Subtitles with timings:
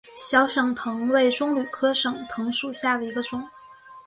[0.17, 3.47] 小省藤为棕榈科省藤属下的一个种。